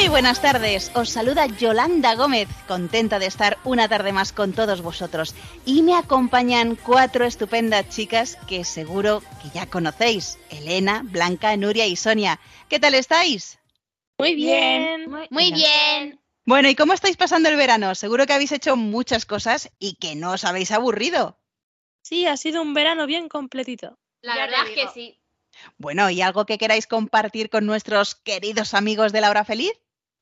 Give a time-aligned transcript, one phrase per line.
[0.00, 4.80] Muy buenas tardes, os saluda Yolanda Gómez, contenta de estar una tarde más con todos
[4.80, 5.34] vosotros.
[5.66, 11.96] Y me acompañan cuatro estupendas chicas que seguro que ya conocéis, Elena, Blanca, Nuria y
[11.96, 12.40] Sonia.
[12.70, 13.58] ¿Qué tal estáis?
[14.18, 15.10] Muy bien.
[15.28, 16.18] Muy bien.
[16.46, 17.94] Bueno, ¿y cómo estáis pasando el verano?
[17.94, 21.38] Seguro que habéis hecho muchas cosas y que no os habéis aburrido.
[22.00, 23.98] Sí, ha sido un verano bien completito.
[24.22, 25.20] La Ya verdad es que sí.
[25.76, 29.72] Bueno, ¿y algo que queráis compartir con nuestros queridos amigos de la hora feliz?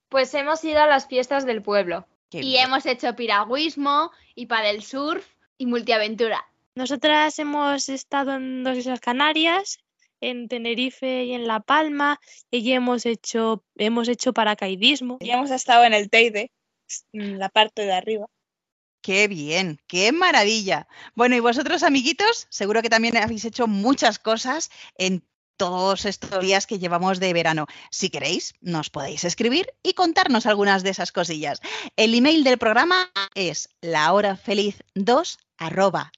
[0.09, 2.07] Pues hemos ido a las fiestas del pueblo.
[2.30, 2.67] Qué Y bien.
[2.67, 5.27] hemos hecho piragüismo y del surf
[5.57, 6.45] y multiaventura.
[6.75, 9.79] Nosotras hemos estado en dos Islas Canarias,
[10.20, 15.19] en Tenerife y en La Palma, y hemos hecho, hemos hecho paracaidismo.
[15.20, 16.53] Y hemos estado en el Teide,
[17.12, 18.27] en la parte de arriba.
[19.00, 20.87] Qué bien, qué maravilla.
[21.15, 25.25] Bueno, y vosotros, amiguitos, seguro que también habéis hecho muchas cosas en
[25.59, 27.67] todos estos días que llevamos de verano.
[27.91, 31.61] Si queréis, nos podéis escribir y contarnos algunas de esas cosillas.
[31.97, 36.12] El email del programa es lahorafeliz2 arroba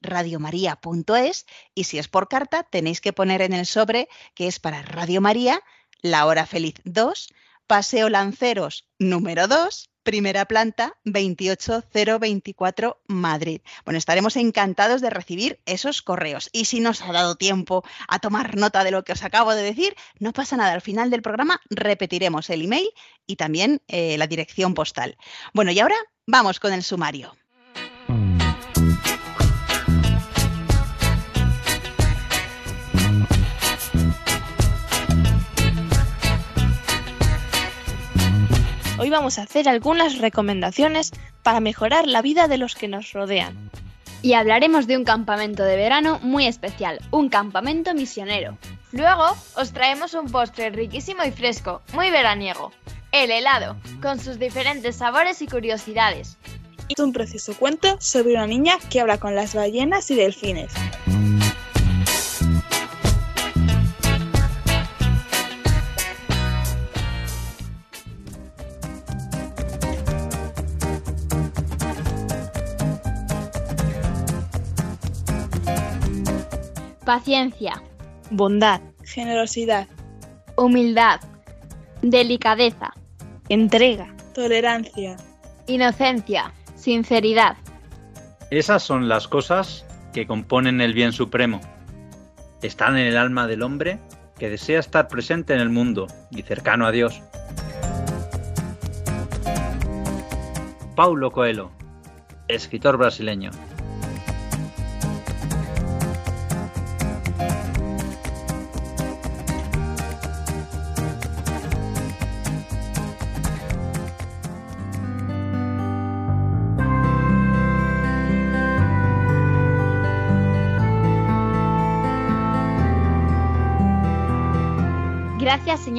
[1.75, 5.21] y si es por carta tenéis que poner en el sobre que es para Radio
[5.21, 5.63] María,
[6.03, 7.29] La Hora Feliz 2,
[7.67, 13.61] Paseo Lanceros número 2, primera planta 28024 Madrid.
[13.85, 16.51] Bueno, estaremos encantados de recibir esos correos.
[16.53, 19.63] Y si nos ha dado tiempo a tomar nota de lo que os acabo de
[19.63, 20.73] decir, no pasa nada.
[20.73, 22.89] Al final del programa repetiremos el email
[23.25, 25.17] y también eh, la dirección postal.
[25.55, 25.95] Bueno, y ahora
[26.27, 27.37] vamos con el sumario.
[39.01, 41.11] Hoy vamos a hacer algunas recomendaciones
[41.43, 43.71] para mejorar la vida de los que nos rodean.
[44.21, 48.59] Y hablaremos de un campamento de verano muy especial, un campamento misionero.
[48.93, 52.73] Luego os traemos un postre riquísimo y fresco, muy veraniego.
[53.11, 56.37] El helado, con sus diferentes sabores y curiosidades.
[56.91, 60.75] Es un precioso cuento sobre una niña que habla con las ballenas y delfines.
[77.11, 77.83] Paciencia,
[78.31, 79.89] Bondad, Generosidad,
[80.55, 81.19] humildad,
[82.03, 82.93] delicadeza,
[83.49, 85.17] entrega, tolerancia,
[85.67, 87.57] inocencia, sinceridad.
[88.53, 91.61] Esas son las cosas que componen el bien supremo.
[92.63, 93.99] Están en el alma del hombre
[94.39, 97.21] que desea estar presente en el mundo y cercano a Dios.
[100.95, 101.73] Paulo Coelho,
[102.47, 103.51] escritor brasileño.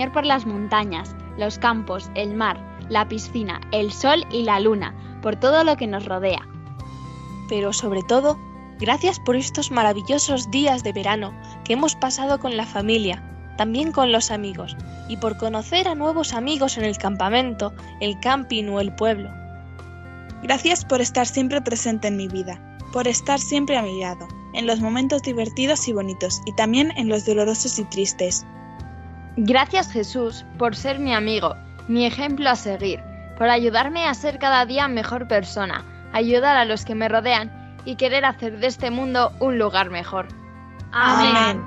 [0.01, 2.57] Señor por las montañas, los campos, el mar,
[2.89, 6.41] la piscina, el sol y la luna, por todo lo que nos rodea.
[7.47, 8.39] pero sobre todo,
[8.79, 13.21] gracias por estos maravillosos días de verano que hemos pasado con la familia,
[13.57, 14.75] también con los amigos,
[15.07, 19.29] y por conocer a nuevos amigos en el campamento, el camping o el pueblo.
[20.41, 22.59] Gracias por estar siempre presente en mi vida,
[22.91, 27.07] por estar siempre a mi lado, en los momentos divertidos y bonitos, y también en
[27.07, 28.47] los dolorosos y tristes.
[29.37, 31.55] Gracias Jesús por ser mi amigo,
[31.87, 33.01] mi ejemplo a seguir,
[33.37, 37.51] por ayudarme a ser cada día mejor persona, ayudar a los que me rodean
[37.85, 40.27] y querer hacer de este mundo un lugar mejor.
[40.91, 41.63] Amén.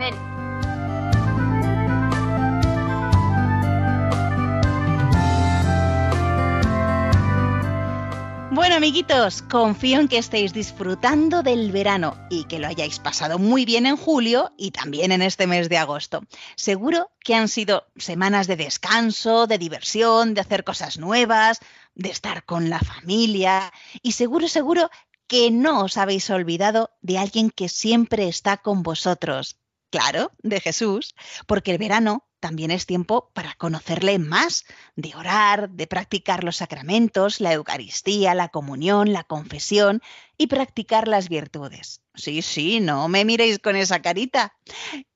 [8.64, 13.66] Bueno, amiguitos, confío en que estéis disfrutando del verano y que lo hayáis pasado muy
[13.66, 16.22] bien en julio y también en este mes de agosto.
[16.56, 21.60] Seguro que han sido semanas de descanso, de diversión, de hacer cosas nuevas,
[21.94, 23.70] de estar con la familia
[24.00, 24.88] y seguro, seguro
[25.26, 29.58] que no os habéis olvidado de alguien que siempre está con vosotros.
[29.90, 31.14] Claro, de Jesús,
[31.46, 37.40] porque el verano también es tiempo para conocerle más, de orar, de practicar los sacramentos,
[37.40, 40.02] la Eucaristía, la comunión, la confesión
[40.36, 42.02] y practicar las virtudes.
[42.14, 44.54] Sí, sí, no me miréis con esa carita.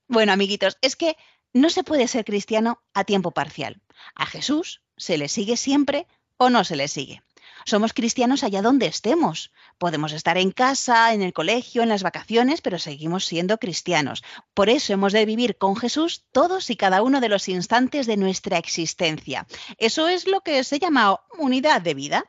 [0.07, 1.19] Bueno, amiguitos, es que
[1.53, 3.83] no se puede ser cristiano a tiempo parcial.
[4.15, 6.07] A Jesús se le sigue siempre
[6.39, 7.23] o no se le sigue.
[7.69, 9.53] Somos cristianos allá donde estemos.
[9.77, 14.25] Podemos estar en casa, en el colegio, en las vacaciones, pero seguimos siendo cristianos.
[14.55, 18.17] Por eso hemos de vivir con Jesús todos y cada uno de los instantes de
[18.17, 19.47] nuestra existencia.
[19.77, 22.25] Eso es lo que se llama unidad de vida.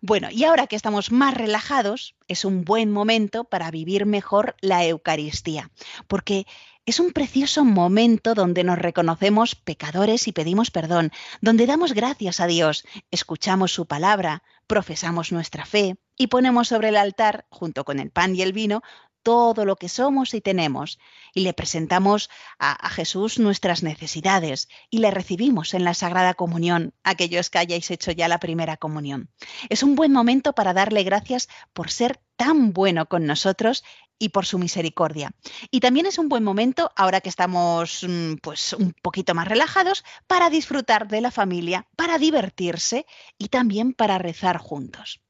[0.00, 4.84] Bueno, y ahora que estamos más relajados, es un buen momento para vivir mejor la
[4.84, 5.72] Eucaristía,
[6.06, 6.46] porque
[6.86, 12.46] es un precioso momento donde nos reconocemos pecadores y pedimos perdón, donde damos gracias a
[12.46, 18.10] Dios, escuchamos su palabra, profesamos nuestra fe y ponemos sobre el altar, junto con el
[18.10, 18.82] pan y el vino,
[19.24, 21.00] todo lo que somos y tenemos,
[21.32, 22.28] y le presentamos
[22.58, 28.12] a, Jesús nuestras necesidades y le recibimos en la Sagrada Comunión, aquellos que hayáis hecho
[28.12, 29.30] ya la primera comunión.
[29.70, 33.82] Es un buen momento para darle gracias por ser tan bueno con nosotros
[34.18, 35.32] y por su misericordia.
[35.70, 40.04] Y también es un buen momento, ahora que estamos mm, pues un poquito más relajados,
[40.26, 43.06] para disfrutar de la familia, para divertirse
[43.38, 45.20] y también para rezar juntos.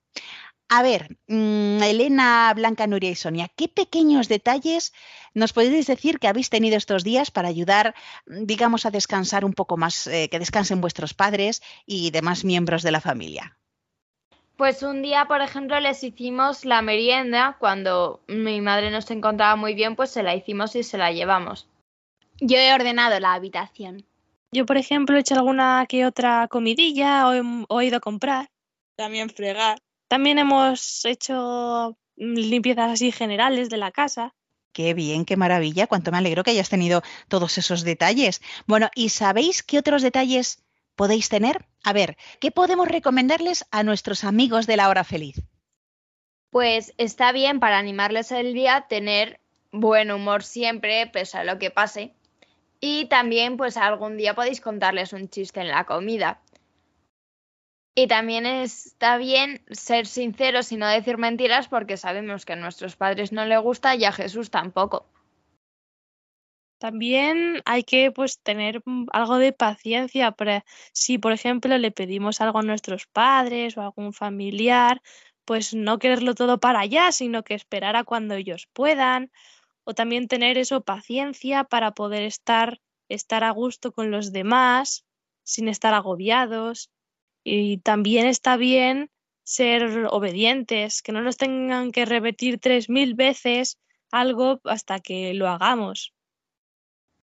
[0.69, 4.93] A ver, mmm, Elena, Blanca, Nuria y Sonia, ¿qué pequeños detalles
[5.35, 7.95] nos podéis decir que habéis tenido estos días para ayudar,
[8.27, 12.93] digamos, a descansar un poco más, eh, que descansen vuestros padres y demás miembros de
[12.93, 13.59] la familia?
[14.57, 17.57] Pues un día, por ejemplo, les hicimos la merienda.
[17.59, 21.11] Cuando mi madre no se encontraba muy bien, pues se la hicimos y se la
[21.11, 21.69] llevamos.
[22.41, 24.05] Yo he ordenado la habitación.
[24.53, 28.01] Yo, por ejemplo, he hecho alguna que otra comidilla o he, o he ido a
[28.01, 28.49] comprar.
[28.97, 29.79] También fregar.
[30.09, 34.35] También hemos hecho limpiezas así generales de la casa.
[34.73, 38.43] Qué bien, qué maravilla, cuánto me alegro que hayas tenido todos esos detalles.
[38.67, 40.64] Bueno, ¿y sabéis qué otros detalles
[40.97, 41.67] podéis tener?
[41.83, 45.43] A ver, ¿qué podemos recomendarles a nuestros amigos de la hora feliz?
[46.51, 49.41] Pues está bien para animarles el día tener
[49.73, 52.15] buen humor siempre, pese a lo que pase.
[52.81, 56.41] Y también, pues algún día podéis contarles un chiste en la comida.
[57.95, 62.97] Y también está bien ser sinceros y no decir mentiras porque sabemos que a nuestros
[62.97, 65.07] padres no les gusta y a Jesús tampoco.
[66.85, 72.59] También hay que pues tener algo de paciencia para si por ejemplo le pedimos algo
[72.59, 75.01] a nuestros padres o a algún familiar,
[75.47, 79.31] pues no quererlo todo para allá, sino que esperar a cuando ellos puedan
[79.85, 85.07] o también tener eso paciencia para poder estar estar a gusto con los demás
[85.43, 86.91] sin estar agobiados
[87.45, 89.11] y también está bien
[89.43, 93.79] ser obedientes, que no nos tengan que repetir tres mil veces
[94.11, 96.13] algo hasta que lo hagamos.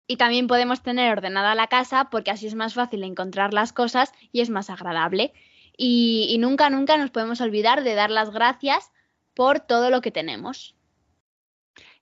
[0.06, 4.12] Y también podemos tener ordenada la casa porque así es más fácil encontrar las cosas
[4.32, 5.32] y es más agradable.
[5.76, 8.92] Y, y, nunca, nunca nos podemos olvidar de dar las gracias
[9.34, 10.76] por todo lo que tenemos.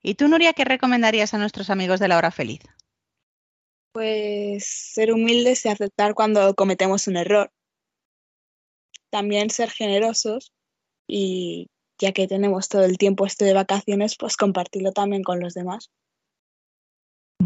[0.03, 2.61] ¿Y tú, Nuria, qué recomendarías a nuestros amigos de la hora feliz?
[3.93, 7.51] Pues ser humildes y aceptar cuando cometemos un error.
[9.11, 10.53] También ser generosos
[11.07, 11.69] y
[11.99, 15.91] ya que tenemos todo el tiempo este de vacaciones, pues compartirlo también con los demás.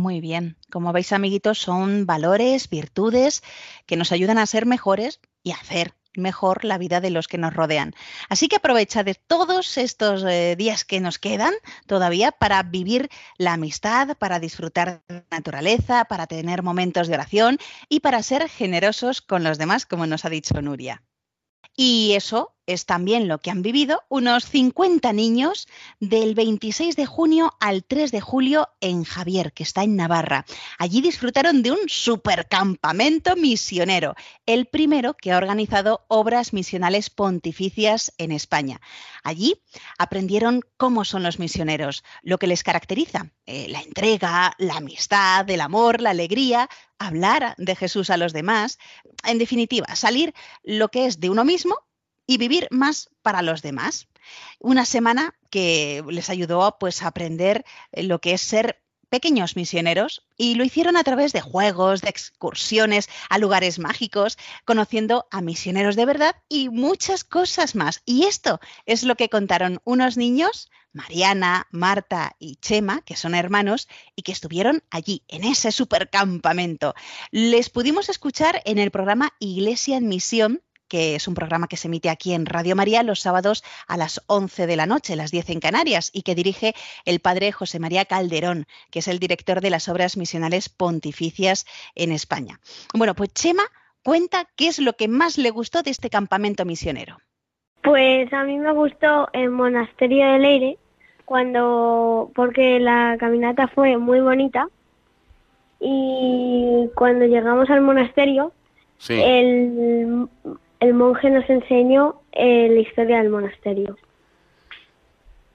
[0.09, 0.57] Muy bien.
[0.71, 3.43] Como veis, amiguitos, son valores, virtudes
[3.85, 7.37] que nos ayudan a ser mejores y a hacer mejor la vida de los que
[7.37, 7.95] nos rodean.
[8.31, 11.53] Así que aprovecha de todos estos eh, días que nos quedan
[11.87, 17.59] todavía para vivir la amistad, para disfrutar de la naturaleza, para tener momentos de oración
[17.91, 21.03] y para ser generosos con los demás, como nos ha dicho Nuria.
[21.77, 25.67] Y eso es también lo que han vivido unos 50 niños
[26.01, 30.45] del 26 de junio al 3 de julio en Javier, que está en Navarra.
[30.79, 38.33] Allí disfrutaron de un supercampamento misionero, el primero que ha organizado obras misionales pontificias en
[38.33, 38.83] España.
[39.25, 39.63] Allí
[39.97, 45.63] aprendieron cómo son los misioneros, lo que les caracteriza, eh, la entrega, la amistad, el
[45.63, 48.79] amor, la alegría, hablar de Jesús a los demás,
[49.25, 51.89] en definitiva, salir lo que es de uno mismo
[52.29, 54.07] y vivir más para los demás.
[54.61, 60.55] Una semana que les ayudó pues, a aprender lo que es ser pequeños misioneros y
[60.55, 66.05] lo hicieron a través de juegos, de excursiones a lugares mágicos, conociendo a misioneros de
[66.05, 68.03] verdad y muchas cosas más.
[68.05, 73.89] Y esto es lo que contaron unos niños, Mariana, Marta y Chema, que son hermanos
[74.15, 76.95] y que estuvieron allí en ese supercampamento.
[77.31, 81.89] Les pudimos escuchar en el programa Iglesia en Misión que es un programa que se
[81.89, 85.51] emite aquí en Radio María los sábados a las 11 de la noche, las 10
[85.51, 89.71] en Canarias, y que dirige el padre José María Calderón, que es el director de
[89.71, 92.59] las obras misionales pontificias en España.
[92.95, 93.65] Bueno, pues Chema
[94.03, 97.19] cuenta qué es lo que más le gustó de este campamento misionero.
[97.83, 100.79] Pues a mí me gustó el monasterio de Leire,
[101.25, 104.69] cuando, porque la caminata fue muy bonita
[105.81, 108.53] y cuando llegamos al monasterio,
[108.97, 109.15] Sí.
[109.15, 110.29] el,
[110.81, 113.97] el monje nos enseñó eh, la historia del monasterio.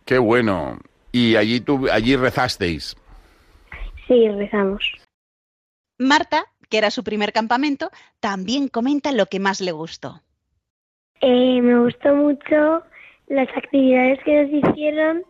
[0.05, 0.79] Qué bueno.
[1.11, 2.95] Y allí tú, allí rezasteis.
[4.07, 4.83] Sí, rezamos.
[5.97, 7.89] Marta, que era su primer campamento,
[8.19, 10.21] también comenta lo que más le gustó.
[11.21, 12.83] Eh, me gustó mucho
[13.27, 15.23] las actividades que nos hicieron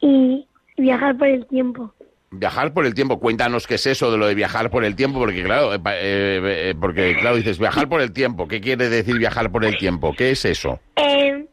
[0.00, 1.92] y viajar por el tiempo.
[2.32, 5.18] Viajar por el tiempo, cuéntanos qué es eso de lo de viajar por el tiempo,
[5.18, 9.18] porque claro, eh, eh, eh, porque claro dices viajar por el tiempo, ¿qué quiere decir
[9.18, 10.14] viajar por el tiempo?
[10.16, 10.78] ¿Qué es eso?
[10.94, 11.44] Eh,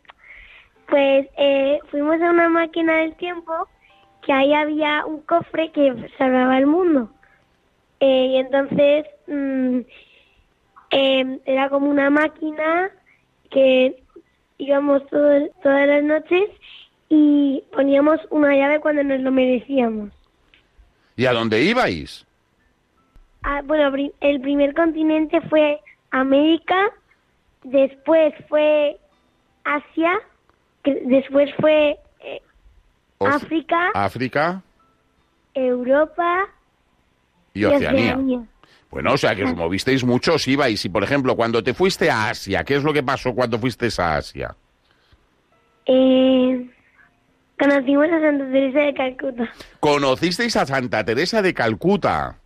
[0.87, 3.67] pues eh, fuimos a una máquina del tiempo
[4.23, 7.09] que ahí había un cofre que salvaba el mundo.
[7.99, 9.79] Y entonces mm,
[10.91, 12.91] era como una máquina
[13.49, 14.03] que
[14.59, 16.49] íbamos todo- todas las noches
[17.09, 20.11] y poníamos una llave cuando nos lo merecíamos.
[21.17, 22.25] ¿Y a dónde ibais?
[23.43, 25.79] Ah, bueno, el primer continente fue
[26.11, 26.91] América,
[27.63, 28.97] después fue
[29.63, 30.19] Asia,
[30.83, 32.41] después fue eh,
[33.19, 34.61] África, África
[35.55, 36.47] Europa
[37.53, 38.17] y Oceanía.
[38.91, 40.85] Bueno, o sea que os movisteis mucho, os ibais.
[40.85, 43.89] Y por ejemplo, cuando te fuiste a Asia, ¿qué es lo que pasó cuando fuiste
[43.97, 44.55] a Asia?
[45.85, 46.69] Eh,
[47.59, 49.49] conocimos a Santa Teresa de Calcuta.
[49.79, 52.37] Conocisteis a Santa Teresa de Calcuta.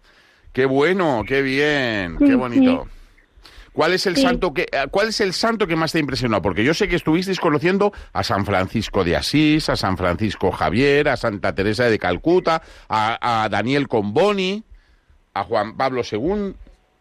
[0.54, 2.88] Qué bueno, qué bien, qué Sí, bonito.
[3.74, 4.24] ¿Cuál es el Sí.
[4.24, 6.42] santo que eh, cuál es el santo que más te impresionó?
[6.42, 11.08] Porque yo sé que estuvisteis conociendo a San Francisco de Asís, a San Francisco Javier,
[11.08, 14.66] a Santa Teresa de Calcuta, a, a Daniel Comboni,
[15.34, 16.54] a Juan Pablo II,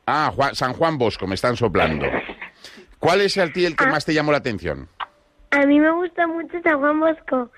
[0.06, 2.06] ah, a Juan- San Juan Bosco, me están soplando.
[3.00, 4.88] ¿Cuál es el el que más te llamó la atención?
[5.50, 7.50] A mí me gusta mucho San Juan Bosco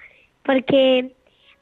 [0.44, 1.14] porque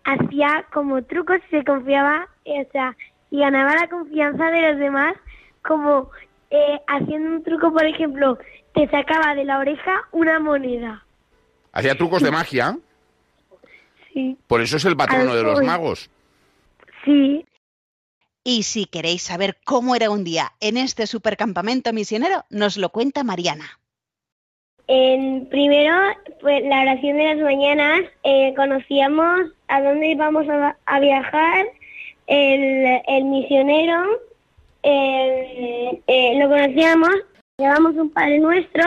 [0.05, 2.97] hacía como trucos y se confiaba, eh, o sea,
[3.31, 5.15] y ganaba la confianza de los demás
[5.63, 6.11] como
[6.51, 8.39] eh, haciendo un truco, por ejemplo,
[8.75, 11.05] te sacaba de la oreja una moneda.
[11.73, 12.77] Hacía trucos de magia,
[14.13, 16.11] Sí, por eso es el patrono de los magos.
[17.05, 17.45] sí.
[18.43, 23.23] Y si queréis saber cómo era un día en este supercampamento misionero, nos lo cuenta
[23.23, 23.80] Mariana.
[25.51, 25.95] Primero,
[26.41, 31.67] pues la oración de las mañanas, eh, conocíamos a dónde íbamos a, viajar,
[32.27, 34.03] el, el misionero,
[34.83, 36.01] eh,
[36.41, 37.11] lo conocíamos,
[37.59, 38.83] llevamos un Padre Nuestro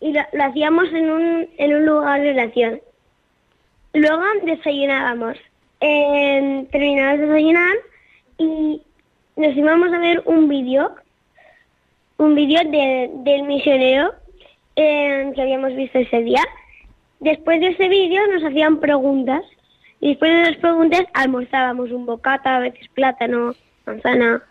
[0.00, 2.80] y lo, hacíamos en un, en un lugar de oración.
[3.94, 5.36] Luego desayunábamos.
[5.80, 7.76] Eh, terminamos de desayunar
[8.38, 8.82] y
[9.36, 10.96] nos íbamos a ver un vídeo,
[12.18, 14.14] un vídeo de- del misionero
[14.76, 16.42] eh, que habíamos visto ese día.
[17.20, 19.42] Después de ese vídeo nos hacían preguntas
[20.00, 23.54] y después de las preguntas almorzábamos un bocata, a veces plátano,
[23.86, 24.42] manzana,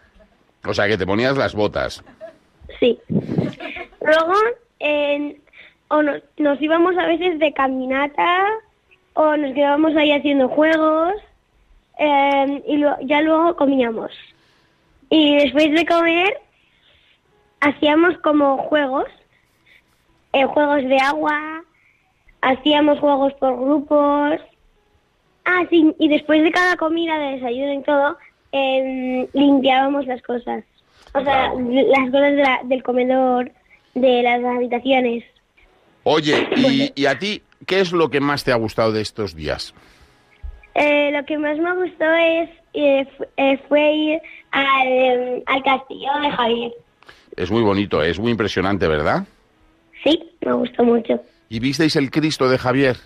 [0.65, 2.03] O sea que te ponías las botas.
[2.79, 2.97] sí.
[3.09, 4.33] Luego
[4.79, 5.37] eh,
[5.89, 8.45] o no- nos íbamos a veces de caminata
[9.13, 11.13] o nos quedábamos ahí haciendo juegos
[11.99, 14.11] eh, y lo- ya luego comíamos.
[15.09, 16.37] Y después de comer
[17.59, 19.05] hacíamos como juegos,
[20.33, 21.63] eh, juegos de agua,
[22.41, 24.39] hacíamos juegos por grupos.
[25.45, 28.17] Ah, sí, y después de cada comida, de desayuno y todo,
[28.51, 30.63] em, limpiábamos las cosas.
[31.13, 33.51] O sea, las cosas de la- del comedor,
[33.95, 35.23] de las habitaciones.
[36.03, 39.35] Oye, y, y a ti qué es lo que más te ha gustado de estos
[39.35, 39.73] días?
[40.73, 43.05] Eh, lo que más me gustó es eh,
[43.37, 44.21] eh, fue ir
[44.51, 46.71] al, em, al castillo de Javier.
[47.35, 49.25] Es muy bonito, es muy impresionante, ¿verdad?
[50.03, 51.21] Sí, me gustó mucho.
[51.49, 52.97] ¿Y visteis el Cristo de Javier?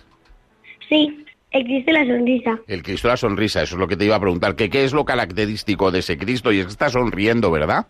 [0.88, 2.58] Sí, existe la sonrisa.
[2.66, 4.54] El Cristo de la sonrisa, eso es lo que te iba a preguntar.
[4.54, 6.52] que ¿Qué es lo característico de ese Cristo?
[6.52, 7.86] Y es que está sonriendo, ¿verdad?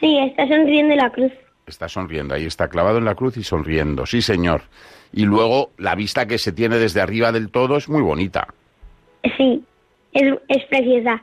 [0.00, 1.32] Sí, está sonriendo la cruz.
[1.66, 4.62] Está sonriendo, ahí está clavado en la cruz y sonriendo, sí señor.
[5.12, 8.48] Y luego la vista que se tiene desde arriba del todo es muy bonita.
[9.38, 9.64] Sí,
[10.12, 11.22] es, es preciosa.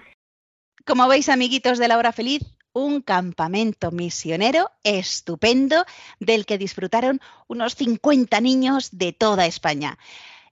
[0.85, 2.41] Como veis, amiguitos de la hora feliz,
[2.73, 5.85] un campamento misionero estupendo
[6.19, 9.97] del que disfrutaron unos 50 niños de toda España.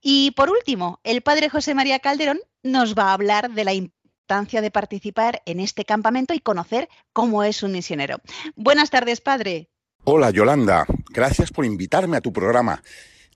[0.01, 4.61] Y por último, el padre José María Calderón nos va a hablar de la importancia
[4.61, 8.17] de participar en este campamento y conocer cómo es un misionero.
[8.55, 9.69] Buenas tardes, padre.
[10.03, 12.81] Hola Yolanda, gracias por invitarme a tu programa.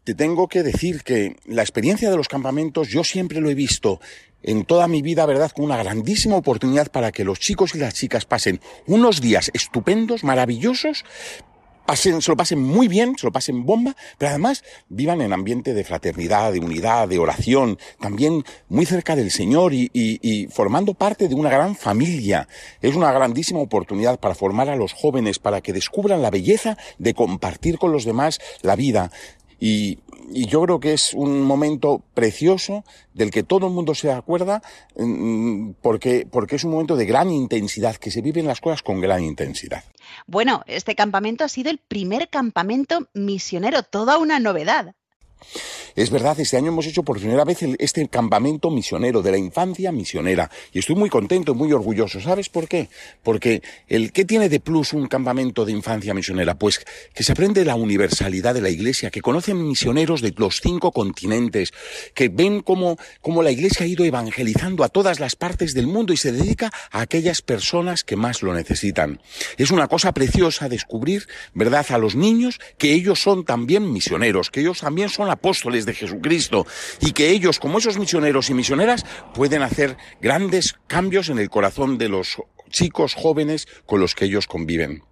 [0.04, 4.00] Te tengo que decir que la experiencia de los campamentos yo siempre lo he visto
[4.44, 7.94] en toda mi vida, ¿verdad?, como una grandísima oportunidad para que los chicos y las
[7.94, 11.06] chicas pasen unos días estupendos, maravillosos,
[11.86, 15.74] pasen, se lo pasen muy bien, se lo pasen bomba, pero además vivan en ambiente
[15.74, 20.94] de fraternidad, de unidad, de oración, también muy cerca del Señor y, y, y, formando
[20.94, 22.48] parte de una gran familia.
[22.82, 27.14] Es una grandísima oportunidad para formar a los jóvenes, para que descubran la belleza de
[27.14, 29.12] compartir con los demás la vida.
[29.60, 30.00] Y,
[30.34, 34.62] y, yo creo que es un momento precioso del que todo el mundo se acuerda
[35.82, 39.24] porque, porque es un momento de gran intensidad, que se viven las cosas con gran
[39.24, 39.84] intensidad.
[40.28, 44.96] Bueno, este campamento ha sido el primer campamento misionero, toda una novedad.
[45.96, 49.92] Es verdad, este año hemos hecho por primera vez este campamento misionero, de la infancia
[49.92, 50.50] misionera.
[50.72, 52.20] Y estoy muy contento, muy orgulloso.
[52.20, 52.90] ¿Sabes por qué?
[53.22, 56.56] Porque el ¿qué tiene de plus un campamento de infancia misionera?
[56.56, 56.84] Pues
[57.14, 61.74] que se aprende la universalidad de la iglesia, que conocen misioneros de los cinco continentes,
[62.14, 66.14] que ven cómo, cómo la iglesia ha ido evangelizando a todas las partes del mundo
[66.14, 69.22] y se dedica a aquellas personas que más lo necesitan.
[69.58, 74.62] Es una cosa preciosa descubrir, ¿verdad?, a los niños que ellos son también misioneros, que
[74.62, 76.66] ellos también son apóstoles de Jesucristo
[77.02, 81.98] y que ellos, como esos misioneros y misioneras, pueden hacer grandes cambios en el corazón
[81.98, 82.38] de los
[82.70, 85.04] chicos jóvenes con los que ellos conviven.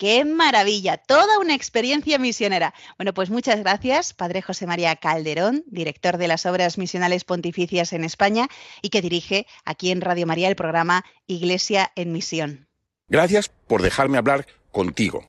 [0.00, 0.96] ¡Qué maravilla!
[0.96, 2.72] Toda una experiencia misionera.
[2.96, 8.04] Bueno, pues muchas gracias, Padre José María Calderón, director de las Obras Misionales Pontificias en
[8.04, 8.48] España
[8.80, 12.66] y que dirige aquí en Radio María el programa Iglesia en Misión.
[13.08, 15.26] Gracias por dejarme hablar contigo.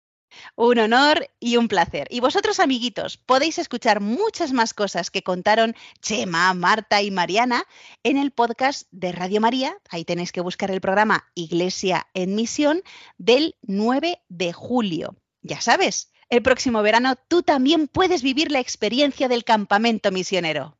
[0.55, 2.07] Un honor y un placer.
[2.09, 7.65] Y vosotros, amiguitos, podéis escuchar muchas más cosas que contaron Chema, Marta y Mariana
[8.03, 9.77] en el podcast de Radio María.
[9.89, 12.81] Ahí tenéis que buscar el programa Iglesia en Misión
[13.17, 15.15] del 9 de julio.
[15.41, 20.77] Ya sabes, el próximo verano tú también puedes vivir la experiencia del campamento misionero.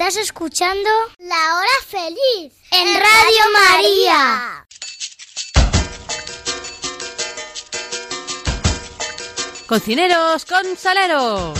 [0.00, 4.66] Estás escuchando La Hora Feliz en, en Radio María.
[9.66, 11.52] Cocineros con salero.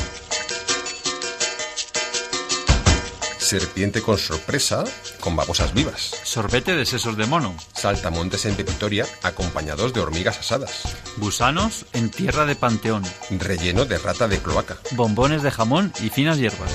[3.37, 4.85] Serpiente con sorpresa
[5.20, 6.00] con babosas vivas.
[6.24, 7.55] Sorbete de sesos de mono.
[7.74, 10.85] Saltamontes en pepitoria acompañados de hormigas asadas.
[11.18, 13.03] Gusanos en tierra de panteón.
[13.29, 14.79] Relleno de rata de cloaca.
[14.92, 16.74] Bombones de jamón y finas hierbas.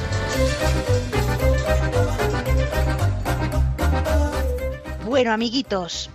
[5.16, 6.10] Bueno, amiguitos,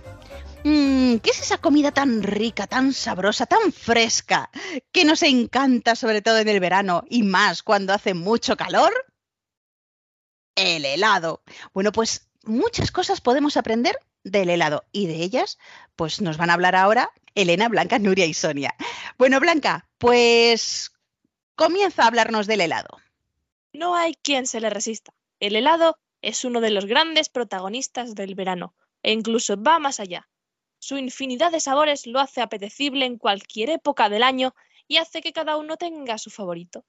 [0.63, 4.51] mmm, ¿qué es esa comida tan rica, tan sabrosa, tan fresca,
[4.91, 8.93] que nos encanta sobre todo en el verano y más cuando hace mucho calor?
[10.53, 11.41] El helado.
[11.73, 14.85] Bueno, pues muchas cosas podemos aprender del helado.
[14.91, 15.57] Y de ellas,
[15.95, 18.75] pues nos van a hablar ahora Elena, Blanca, Nuria y Sonia.
[19.17, 20.91] Bueno, Blanca, pues
[21.55, 22.99] comienza a hablarnos del helado.
[23.73, 25.11] No hay quien se le resista.
[25.39, 30.29] El helado es uno de los grandes protagonistas del verano e incluso va más allá.
[30.79, 34.55] Su infinidad de sabores lo hace apetecible en cualquier época del año
[34.87, 36.85] y hace que cada uno tenga su favorito.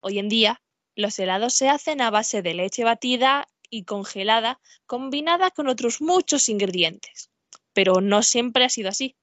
[0.00, 0.62] Hoy en día,
[0.94, 6.48] los helados se hacen a base de leche batida y congelada combinada con otros muchos
[6.48, 7.30] ingredientes.
[7.72, 9.16] Pero no siempre ha sido así.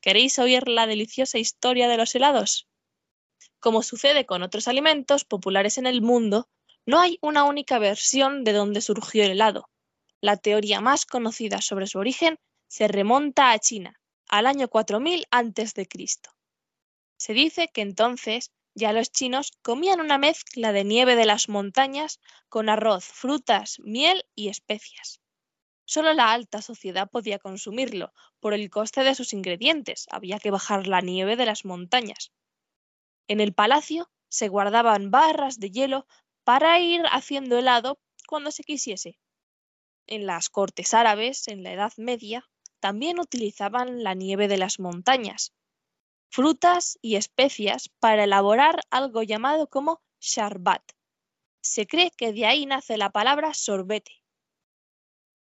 [0.00, 2.68] ¿Queréis oír la deliciosa historia de los helados?
[3.60, 6.48] Como sucede con otros alimentos populares en el mundo,
[6.86, 9.68] no hay una única versión de dónde surgió el helado.
[10.20, 15.88] La teoría más conocida sobre su origen se remonta a China, al año 4000 a.C.
[17.16, 22.20] Se dice que entonces ya los chinos comían una mezcla de nieve de las montañas
[22.48, 25.20] con arroz, frutas, miel y especias.
[25.84, 30.06] Solo la alta sociedad podía consumirlo por el coste de sus ingredientes.
[30.10, 32.32] Había que bajar la nieve de las montañas.
[33.28, 36.06] En el palacio se guardaban barras de hielo
[36.44, 39.18] para ir haciendo helado cuando se quisiese.
[40.08, 42.48] En las cortes árabes, en la Edad Media,
[42.80, 45.52] también utilizaban la nieve de las montañas,
[46.30, 50.82] frutas y especias para elaborar algo llamado como sharbat.
[51.60, 54.24] Se cree que de ahí nace la palabra sorbete.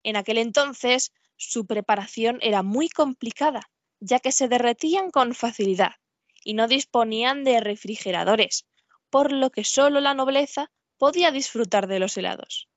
[0.03, 3.61] En aquel entonces su preparación era muy complicada,
[4.01, 5.93] ya que se derretían con facilidad
[6.43, 8.67] y no disponían de refrigeradores,
[9.09, 12.67] por lo que solo la nobleza podía disfrutar de los helados.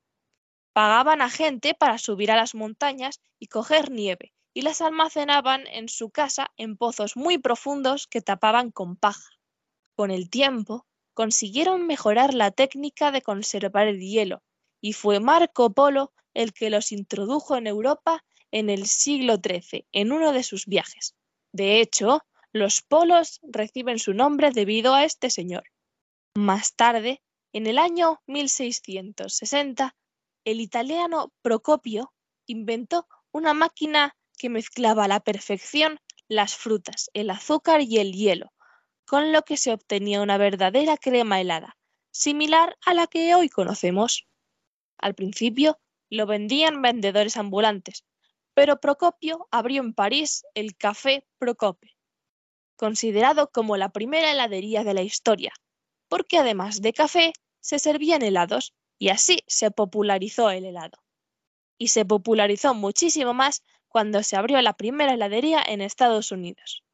[0.72, 5.88] Pagaban a gente para subir a las montañas y coger nieve, y las almacenaban en
[5.88, 9.30] su casa en pozos muy profundos que tapaban con paja.
[9.96, 14.42] Con el tiempo, consiguieron mejorar la técnica de conservar el hielo,
[14.80, 20.12] y fue Marco Polo el que los introdujo en Europa en el siglo XIII, en
[20.12, 21.14] uno de sus viajes.
[21.52, 25.64] De hecho, los polos reciben su nombre debido a este señor.
[26.35, 29.94] Más tarde, en el año 1660,
[30.44, 32.12] el italiano Procopio
[32.46, 38.53] inventó una máquina que mezclaba a la perfección las frutas, el azúcar y el hielo,
[39.07, 41.76] con lo que se obtenía una verdadera crema helada,
[42.11, 44.29] similar a la que hoy conocemos.
[44.98, 48.05] Al principio lo vendían vendedores ambulantes,
[48.55, 51.96] pero Procopio abrió en París el Café Procope,
[52.76, 55.53] considerado como la primera heladería de la historia,
[56.09, 61.03] porque además de café se servían helados y así se popularizó el helado.
[61.79, 66.85] Y se popularizó muchísimo más cuando se abrió la primera heladería en Estados Unidos.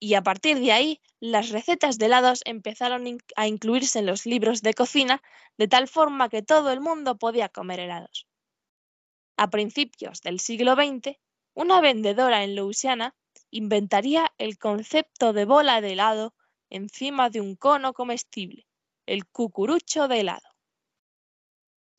[0.00, 3.06] Y a partir de ahí, las recetas de helados empezaron
[3.36, 5.22] a incluirse en los libros de cocina
[5.56, 8.26] de tal forma que todo el mundo podía comer helados.
[9.36, 11.16] A principios del siglo XX,
[11.54, 13.14] una vendedora en Louisiana
[13.52, 16.34] inventaría el concepto de bola de helado
[16.68, 18.66] encima de un cono comestible,
[19.06, 20.53] el cucurucho de helado.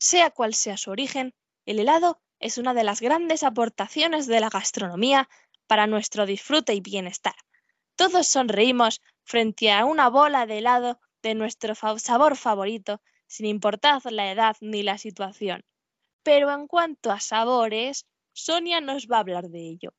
[0.08, 4.50] Sea cual sea su origen, el helado es una de las grandes aportaciones de la
[4.50, 5.28] gastronomía
[5.66, 7.34] para nuestro disfrute y bienestar.
[7.96, 14.30] Todos sonreímos frente a una bola de helado de nuestro sabor favorito, sin importar la
[14.30, 15.64] edad ni la situación.
[16.22, 19.92] Pero en cuanto a sabores, Sonia nos va a hablar de ello.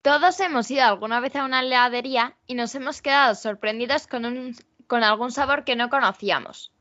[0.00, 5.04] Todos hemos ido alguna vez a una heladería y nos hemos quedado sorprendidos con, con
[5.04, 6.72] algún sabor que no conocíamos.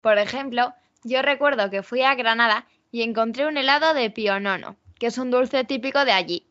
[0.00, 0.72] Por ejemplo,
[1.08, 5.30] yo recuerdo que fui a Granada y encontré un helado de pionono, que es un
[5.30, 6.46] dulce típico de allí.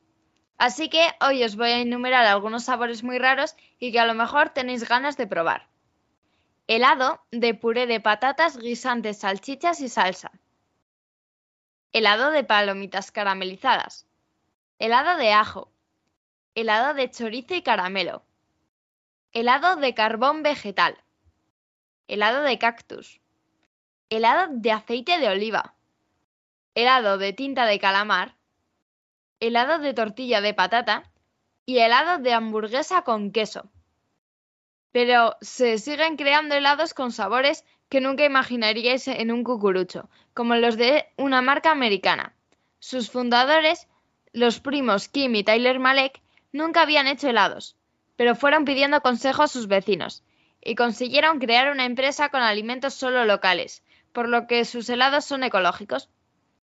[0.58, 4.16] Así que hoy os voy a enumerar algunos sabores muy raros y que a lo
[4.16, 5.68] mejor tenéis ganas de probar.
[6.66, 10.32] Helado de puré de patatas, guisantes, salchichas y salsa.
[11.94, 14.06] Helado de palomitas caramelizadas.
[14.80, 15.72] Helado de ajo.
[16.56, 18.24] Helado de chorizo y caramelo.
[19.32, 20.98] Helado de carbón vegetal.
[22.08, 23.22] Helado de cactus.
[24.10, 25.78] Helado de aceite de oliva
[26.78, 28.36] helado de tinta de calamar,
[29.40, 31.12] helado de tortilla de patata
[31.66, 33.72] y helado de hamburguesa con queso.
[34.92, 40.78] Pero se siguen creando helados con sabores que nunca imaginaríais en un cucurucho, como los
[40.78, 42.36] de una marca americana.
[42.78, 43.88] Sus fundadores,
[44.32, 47.76] los primos Kim y Tyler Malek, nunca habían hecho helados,
[48.16, 50.24] pero fueron pidiendo consejo a sus vecinos
[50.62, 53.84] y consiguieron crear una empresa con alimentos solo locales,
[54.18, 56.10] por lo que sus helados son ecológicos.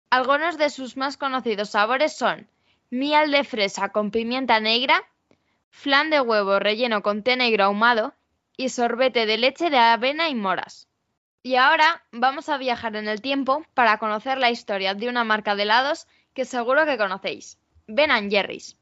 [0.09, 2.49] Algunos de sus más conocidos sabores son
[2.89, 5.05] miel de fresa con pimienta negra,
[5.69, 8.15] flan de huevo relleno con té negro ahumado
[8.57, 10.89] y sorbete de leche de avena y moras.
[11.43, 15.55] Y ahora vamos a viajar en el tiempo para conocer la historia de una marca
[15.55, 17.59] de helados que seguro que conocéis.
[17.87, 18.79] Ben Jerry's.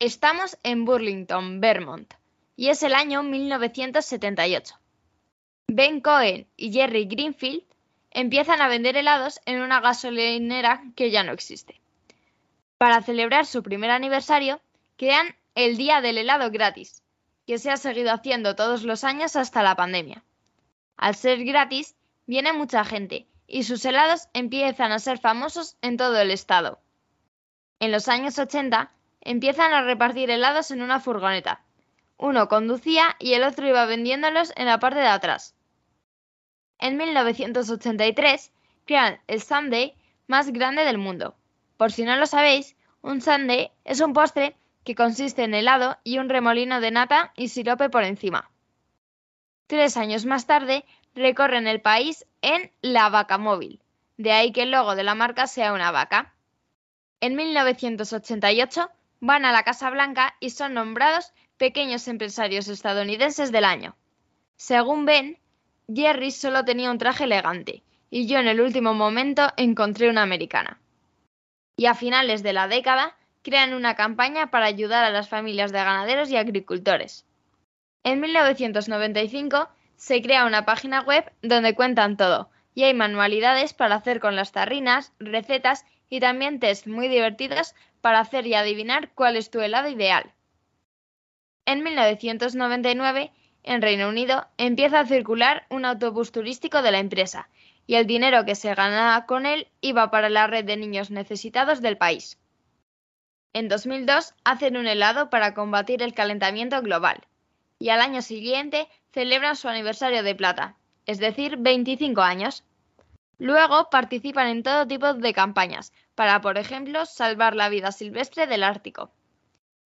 [0.00, 2.12] Estamos en Burlington, Vermont,
[2.56, 4.74] y es el año 1978.
[5.68, 7.64] Ben Cohen y Jerry Greenfield
[8.16, 11.78] empiezan a vender helados en una gasolinera que ya no existe.
[12.78, 14.58] Para celebrar su primer aniversario,
[14.96, 17.02] crean el Día del Helado gratis,
[17.46, 20.24] que se ha seguido haciendo todos los años hasta la pandemia.
[20.96, 21.94] Al ser gratis,
[22.26, 26.80] viene mucha gente y sus helados empiezan a ser famosos en todo el estado.
[27.80, 31.60] En los años 80 empiezan a repartir helados en una furgoneta.
[32.16, 35.55] Uno conducía y el otro iba vendiéndolos en la parte de atrás.
[36.78, 38.52] En 1983
[38.84, 39.94] crean el Sunday
[40.26, 41.34] más grande del mundo.
[41.76, 46.18] Por si no lo sabéis, un Sunday es un postre que consiste en helado y
[46.18, 48.50] un remolino de nata y sirope por encima.
[49.66, 50.84] Tres años más tarde
[51.14, 53.80] recorren el país en la vaca móvil,
[54.16, 56.34] de ahí que el logo de la marca sea una vaca.
[57.20, 63.96] En 1988 van a la Casa Blanca y son nombrados pequeños empresarios estadounidenses del año.
[64.56, 65.38] Según Ben,
[65.92, 70.80] Jerry solo tenía un traje elegante y yo en el último momento encontré una americana.
[71.76, 75.78] Y a finales de la década crean una campaña para ayudar a las familias de
[75.78, 77.24] ganaderos y agricultores.
[78.02, 84.20] En 1995 se crea una página web donde cuentan todo y hay manualidades para hacer
[84.20, 89.50] con las tarrinas, recetas y también test muy divertidos para hacer y adivinar cuál es
[89.50, 90.32] tu helado ideal.
[91.64, 93.32] En 1999,
[93.66, 97.48] en Reino Unido, empieza a circular un autobús turístico de la empresa
[97.86, 101.82] y el dinero que se ganaba con él iba para la red de niños necesitados
[101.82, 102.38] del país.
[103.52, 107.26] En 2002 hacen un helado para combatir el calentamiento global
[107.78, 112.64] y al año siguiente celebran su aniversario de plata, es decir, 25 años.
[113.38, 118.62] Luego participan en todo tipo de campañas para, por ejemplo, salvar la vida silvestre del
[118.62, 119.10] Ártico.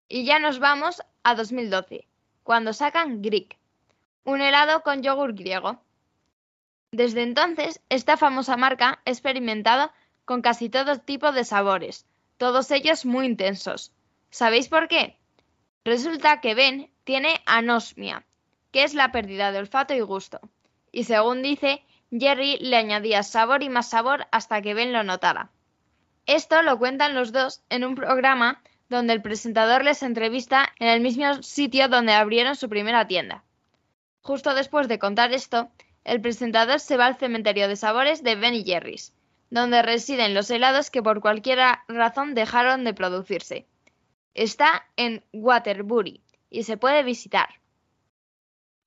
[0.07, 2.07] Y ya nos vamos a 2012,
[2.43, 3.57] cuando sacan Greek,
[4.25, 5.79] un helado con yogur griego.
[6.91, 9.91] Desde entonces, esta famosa marca ha experimentado
[10.25, 12.05] con casi todo tipo de sabores,
[12.37, 13.93] todos ellos muy intensos.
[14.31, 15.17] ¿Sabéis por qué?
[15.85, 18.25] Resulta que Ben tiene anosmia,
[18.71, 20.39] que es la pérdida de olfato y gusto.
[20.91, 25.51] Y según dice, Jerry le añadía sabor y más sabor hasta que Ben lo notara.
[26.25, 31.01] Esto lo cuentan los dos en un programa donde el presentador les entrevista en el
[31.01, 33.43] mismo sitio donde abrieron su primera tienda.
[34.25, 35.69] Justo después de contar esto,
[36.03, 39.13] el presentador se va al cementerio de sabores de Ben Jerry's
[39.51, 43.67] donde residen los helados que por cualquier razón dejaron de producirse.
[44.33, 47.49] Está en Waterbury y se puede visitar.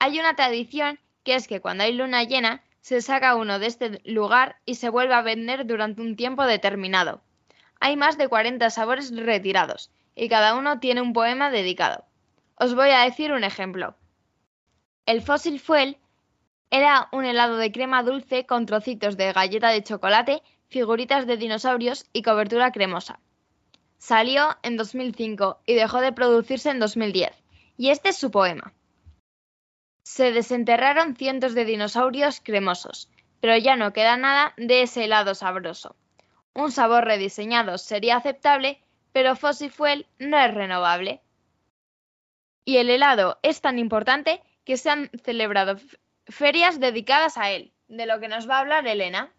[0.01, 4.03] Hay una tradición que es que cuando hay luna llena se saca uno de este
[4.05, 7.21] lugar y se vuelve a vender durante un tiempo determinado.
[7.79, 12.05] Hay más de 40 sabores retirados y cada uno tiene un poema dedicado.
[12.57, 13.95] Os voy a decir un ejemplo.
[15.09, 15.97] El Fossil Fuel
[16.71, 22.05] era un helado de crema dulce con trocitos de galleta de chocolate, figuritas de dinosaurios
[22.13, 23.19] y cobertura cremosa.
[23.97, 27.31] Salió en 2005 y dejó de producirse en 2010.
[27.79, 28.75] Y este es su poema.
[30.03, 33.09] Se desenterraron cientos de dinosaurios cremosos,
[33.41, 35.97] pero ya no queda nada de ese helado sabroso.
[36.53, 38.79] Un sabor rediseñado sería aceptable,
[39.13, 41.23] pero Fossil Fuel no es renovable.
[42.67, 45.79] Y el helado es tan importante que se han celebrado
[46.27, 49.33] ferias dedicadas a él, de lo que nos va a hablar Elena.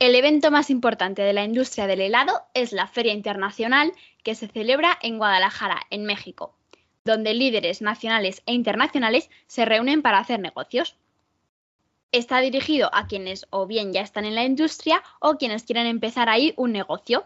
[0.00, 3.92] El evento más importante de la industria del helado es la Feria Internacional
[4.24, 6.52] que se celebra en Guadalajara, en México,
[7.04, 10.96] donde líderes nacionales e internacionales se reúnen para hacer negocios.
[12.10, 16.28] Está dirigido a quienes o bien ya están en la industria o quienes quieren empezar
[16.28, 17.24] ahí un negocio.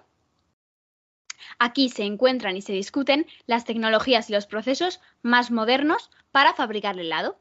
[1.59, 6.99] Aquí se encuentran y se discuten las tecnologías y los procesos más modernos para fabricar
[6.99, 7.39] helado.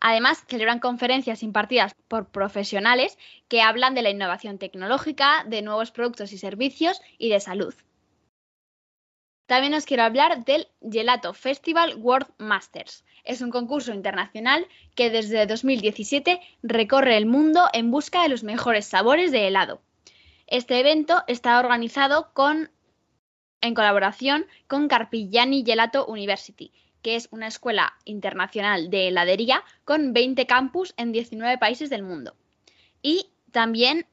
[0.00, 6.32] Además, celebran conferencias impartidas por profesionales que hablan de la innovación tecnológica, de nuevos productos
[6.32, 7.74] y servicios y de salud.
[9.46, 13.04] También os quiero hablar del Gelato Festival World Masters.
[13.24, 18.84] Es un concurso internacional que desde 2017 recorre el mundo en busca de los mejores
[18.84, 19.80] sabores de helado.
[20.50, 22.32] Este evento está organizado
[23.60, 30.46] en colaboración con Carpigliani Gelato University, que es una escuela internacional de heladería con 20
[30.46, 32.34] campus en 19 países del mundo.
[33.02, 34.06] Y también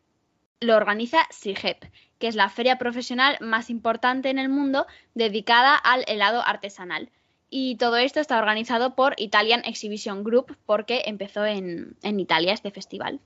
[0.59, 1.85] lo organiza SIGEP,
[2.19, 7.11] que es la feria profesional más importante en el mundo dedicada al helado artesanal.
[7.49, 12.71] Y todo esto está organizado por Italian Exhibition Group porque empezó en, en Italia este
[12.71, 13.21] festival.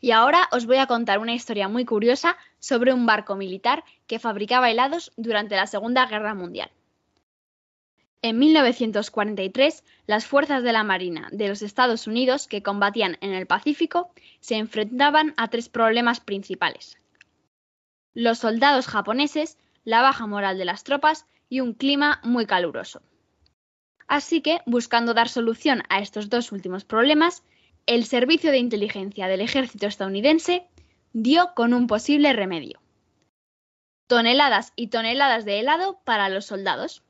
[0.00, 4.18] Y ahora os voy a contar una historia muy curiosa sobre un barco militar que
[4.18, 6.70] fabricaba helados durante la Segunda Guerra Mundial.
[8.22, 13.46] En 1943, las fuerzas de la Marina de los Estados Unidos que combatían en el
[13.46, 16.96] Pacífico se enfrentaban a tres problemas principales.
[18.14, 23.02] Los soldados japoneses, la baja moral de las tropas y un clima muy caluroso.
[24.06, 27.42] Así que, buscando dar solución a estos dos últimos problemas,
[27.86, 30.66] el Servicio de Inteligencia del Ejército estadounidense
[31.12, 32.80] dio con un posible remedio.
[34.06, 37.02] Toneladas y toneladas de helado para los soldados.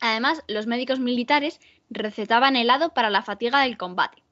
[0.00, 4.22] Además, los médicos militares recetaban helado para la fatiga del combate.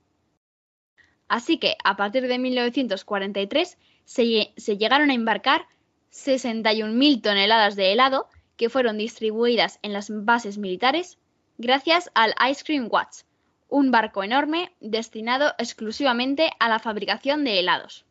[1.29, 5.67] Así que, a partir de 1943, se, se llegaron a embarcar
[6.13, 11.19] 61.000 toneladas de helado que fueron distribuidas en las bases militares
[11.59, 13.23] gracias al Ice Cream Watch,
[13.69, 18.05] un barco enorme destinado exclusivamente a la fabricación de helados.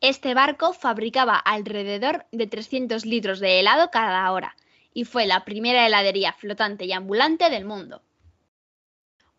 [0.00, 4.56] Este barco fabricaba alrededor de 300 litros de helado cada hora
[4.92, 8.02] y fue la primera heladería flotante y ambulante del mundo.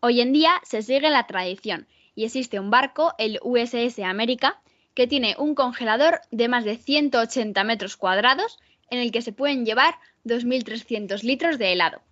[0.00, 4.60] Hoy en día se sigue la tradición y existe un barco, el USS América,
[4.94, 8.58] que tiene un congelador de más de 180 metros cuadrados
[8.90, 9.94] en el que se pueden llevar
[10.24, 12.02] 2.300 litros de helado.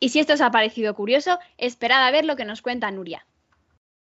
[0.00, 3.26] Y si esto os ha parecido curioso, esperad a ver lo que nos cuenta Nuria.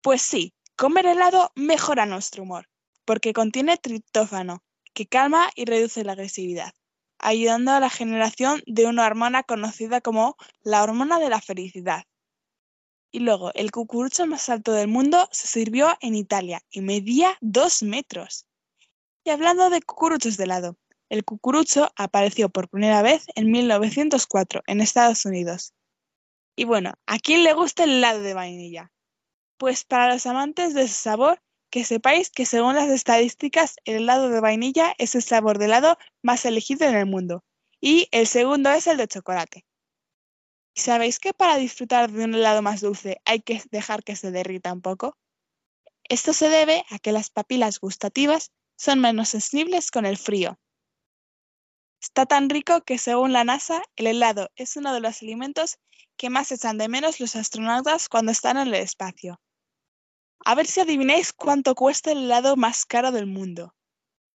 [0.03, 2.69] Pues sí, comer helado mejora nuestro humor,
[3.05, 6.73] porque contiene triptófano, que calma y reduce la agresividad,
[7.19, 12.05] ayudando a la generación de una hormona conocida como la hormona de la felicidad.
[13.11, 17.83] Y luego, el cucurucho más alto del mundo se sirvió en Italia y medía dos
[17.83, 18.47] metros.
[19.25, 20.77] Y hablando de cucuruchos de helado,
[21.15, 25.73] el cucurucho apareció por primera vez en 1904 en Estados Unidos.
[26.57, 28.91] Y bueno, ¿a quién le gusta el helado de vainilla?
[29.57, 34.29] Pues para los amantes de ese sabor, que sepáis que según las estadísticas, el helado
[34.29, 37.45] de vainilla es el sabor de helado más elegido en el mundo.
[37.81, 39.65] Y el segundo es el de chocolate.
[40.75, 44.33] ¿Y sabéis que para disfrutar de un helado más dulce hay que dejar que se
[44.33, 45.17] derrita un poco?
[46.09, 50.59] Esto se debe a que las papilas gustativas son menos sensibles con el frío.
[52.05, 55.79] Está tan rico que según la NASA, el helado es uno de los alimentos
[56.19, 59.41] que más echan de menos los astronautas cuando están en el espacio.
[60.45, 63.75] A ver si adivináis cuánto cuesta el helado más caro del mundo.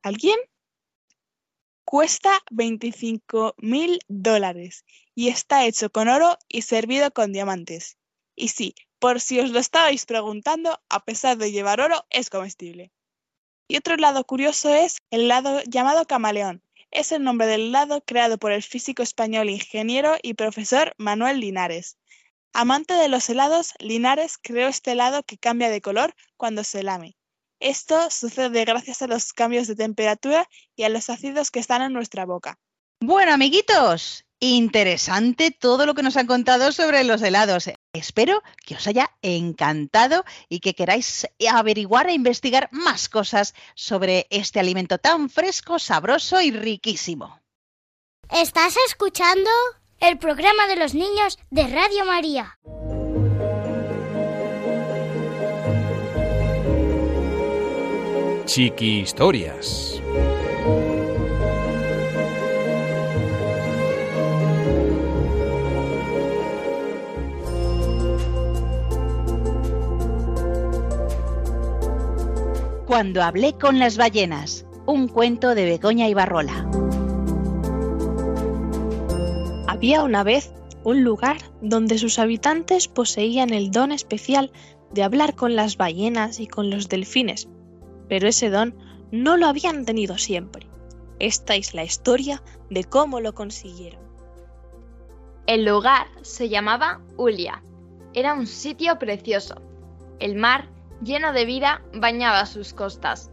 [0.02, 0.40] ¿Alguien?
[1.86, 8.00] Cuesta 25 mil dólares y está hecho con oro y servido con diamantes.
[8.36, 12.92] Y sí, por si os lo estabais preguntando, a pesar de llevar oro, es comestible.
[13.68, 16.64] Y otro helado curioso es el helado llamado camaleón.
[16.92, 21.98] Es el nombre del helado creado por el físico español, ingeniero y profesor Manuel Linares.
[22.52, 27.16] Amante de los helados, Linares creó este helado que cambia de color cuando se lame.
[27.60, 31.94] Esto sucede gracias a los cambios de temperatura y a los ácidos que están en
[31.94, 32.58] nuestra boca.
[33.02, 37.70] Bueno, amiguitos, interesante todo lo que nos han contado sobre los helados.
[37.94, 44.60] Espero que os haya encantado y que queráis averiguar e investigar más cosas sobre este
[44.60, 47.40] alimento tan fresco, sabroso y riquísimo.
[48.30, 49.50] ¿Estás escuchando?
[50.00, 52.60] El programa de los niños de Radio María.
[58.46, 60.02] Chiqui Historias.
[72.90, 76.68] Cuando hablé con las ballenas, un cuento de Begoña Ibarrola.
[79.68, 80.52] Había una vez
[80.84, 84.52] un lugar donde sus habitantes poseían el don especial
[84.92, 87.48] de hablar con las ballenas y con los delfines,
[88.08, 88.76] pero ese don
[89.12, 90.66] no lo habían tenido siempre.
[91.20, 94.02] Esta es la historia de cómo lo consiguieron.
[95.46, 97.62] El lugar se llamaba Ulia.
[98.16, 99.62] Era un sitio precioso.
[100.20, 100.68] El mar,
[101.02, 103.32] lleno de vida, bañaba sus costas.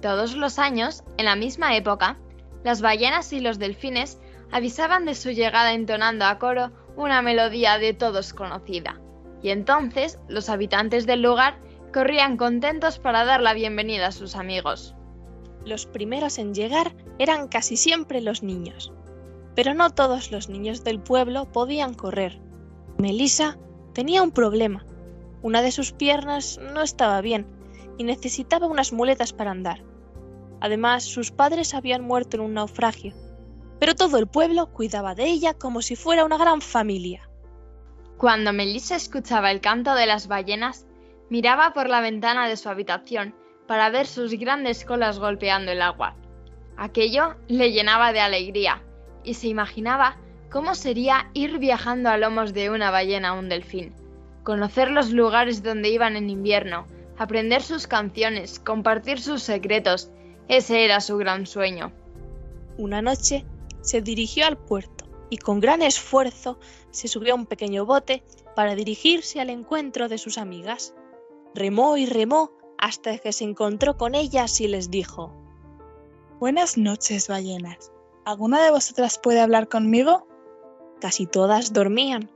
[0.00, 2.18] Todos los años, en la misma época,
[2.64, 4.18] las ballenas y los delfines
[4.52, 9.00] avisaban de su llegada entonando a coro una melodía de todos conocida.
[9.42, 11.58] Y entonces los habitantes del lugar
[11.92, 14.94] corrían contentos para dar la bienvenida a sus amigos.
[15.64, 18.92] Los primeros en llegar eran casi siempre los niños.
[19.54, 22.40] Pero no todos los niños del pueblo podían correr.
[22.96, 23.58] Melissa
[23.92, 24.84] tenía un problema.
[25.48, 27.46] Una de sus piernas no estaba bien
[27.96, 29.82] y necesitaba unas muletas para andar.
[30.60, 33.14] Además, sus padres habían muerto en un naufragio,
[33.80, 37.30] pero todo el pueblo cuidaba de ella como si fuera una gran familia.
[38.18, 40.84] Cuando Melissa escuchaba el canto de las ballenas,
[41.30, 43.34] Miraba por la ventana de su habitación
[43.66, 46.14] para ver sus grandes colas golpeando el agua.
[46.76, 48.82] Aquello le llenaba de alegría
[49.24, 50.18] y se imaginaba
[50.50, 53.94] cómo sería ir viajando a lomos de una ballena a un delfín,
[54.48, 56.86] conocer los lugares donde iban en invierno,
[57.18, 60.10] aprender sus canciones, compartir sus secretos.
[60.48, 61.92] Ese era su gran sueño.
[62.78, 63.44] Una noche
[63.82, 66.58] se dirigió al puerto y con gran esfuerzo
[66.90, 68.24] se subió a un pequeño bote
[68.56, 70.94] para dirigirse al encuentro de sus amigas.
[71.54, 75.30] Remó y remó hasta que se encontró con ellas y les dijo
[76.40, 77.92] Buenas noches, ballenas.
[78.24, 80.26] ¿Alguna de vosotras puede hablar conmigo?
[81.02, 82.30] Casi todas dormían,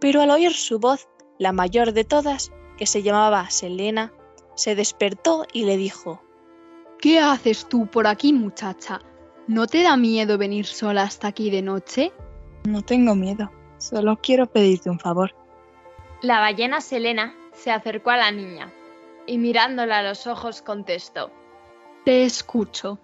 [0.00, 1.08] pero al oír su voz,
[1.38, 4.12] la mayor de todas, que se llamaba Selena,
[4.54, 6.22] se despertó y le dijo
[7.00, 9.00] ¿Qué haces tú por aquí, muchacha?
[9.46, 12.12] ¿No te da miedo venir sola hasta aquí de noche?
[12.64, 15.34] No tengo miedo, solo quiero pedirte un favor.
[16.22, 18.72] La ballena Selena se acercó a la niña
[19.26, 21.30] y mirándola a los ojos contestó.
[22.04, 22.98] Te escucho.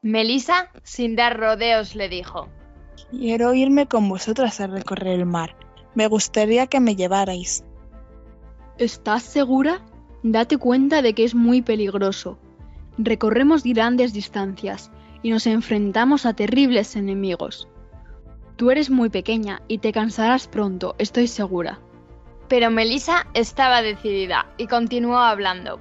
[0.00, 2.48] Melisa, sin dar rodeos, le dijo.
[3.10, 5.56] Quiero irme con vosotras a recorrer el mar.
[5.94, 7.64] Me gustaría que me llevarais.
[8.78, 9.80] ¿Estás segura?
[10.22, 12.38] Date cuenta de que es muy peligroso.
[12.98, 14.90] Recorremos grandes distancias
[15.22, 17.68] y nos enfrentamos a terribles enemigos.
[18.56, 21.80] Tú eres muy pequeña y te cansarás pronto, estoy segura.
[22.48, 25.80] Pero Melissa estaba decidida y continuó hablando.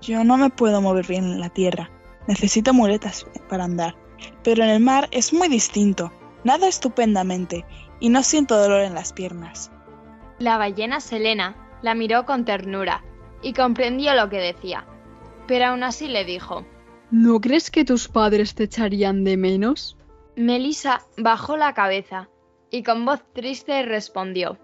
[0.00, 1.90] Yo no me puedo mover bien en la tierra.
[2.26, 3.96] Necesito muletas para andar.
[4.42, 6.12] Pero en el mar es muy distinto.
[6.44, 7.64] Nada estupendamente
[8.00, 9.70] y no siento dolor en las piernas.
[10.38, 13.04] La ballena Selena la miró con ternura
[13.42, 14.86] y comprendió lo que decía.
[15.46, 16.66] Pero aún así le dijo,
[17.10, 19.96] ¿No crees que tus padres te echarían de menos?
[20.34, 22.28] Melissa bajó la cabeza
[22.70, 24.58] y con voz triste respondió,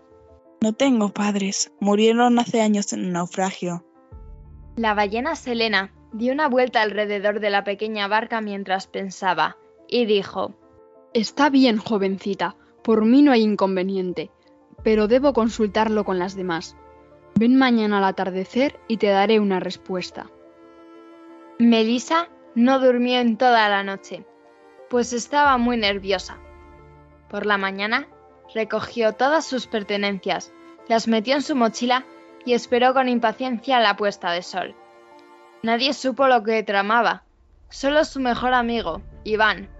[0.60, 3.86] No tengo padres, murieron hace años en un naufragio.
[4.76, 9.56] La ballena Selena dio una vuelta alrededor de la pequeña barca mientras pensaba
[9.88, 10.54] y dijo,
[11.14, 14.30] Está bien, jovencita, por mí no hay inconveniente,
[14.82, 16.76] pero debo consultarlo con las demás.
[17.34, 20.30] Ven mañana al atardecer y te daré una respuesta.
[21.58, 24.26] Melissa no durmió en toda la noche,
[24.90, 26.38] pues estaba muy nerviosa.
[27.30, 28.08] Por la mañana
[28.54, 30.52] recogió todas sus pertenencias,
[30.88, 32.04] las metió en su mochila
[32.44, 34.74] y esperó con impaciencia la puesta de sol.
[35.62, 37.22] Nadie supo lo que tramaba,
[37.70, 39.70] solo su mejor amigo, Iván,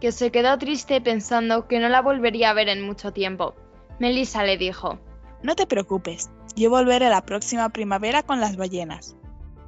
[0.00, 3.54] que se quedó triste pensando que no la volvería a ver en mucho tiempo.
[3.98, 4.98] Melissa le dijo,
[5.42, 9.16] No te preocupes, yo volveré la próxima primavera con las ballenas.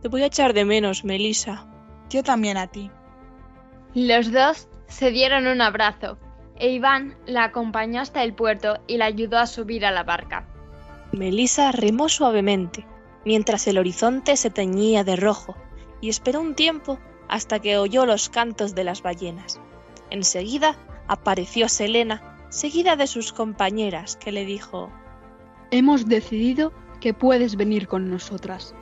[0.00, 1.66] Te voy a echar de menos, Melissa.
[2.08, 2.90] Yo también a ti.
[3.94, 6.18] Los dos se dieron un abrazo
[6.62, 10.46] e Iván la acompañó hasta el puerto y la ayudó a subir a la barca.
[11.10, 12.86] Melissa remó suavemente,
[13.24, 15.56] mientras el horizonte se teñía de rojo,
[16.00, 19.60] y esperó un tiempo hasta que oyó los cantos de las ballenas.
[20.12, 20.76] Enseguida
[21.08, 24.92] apareció Selena, seguida de sus compañeras, que le dijo
[25.70, 28.74] Hemos decidido que puedes venir con nosotras.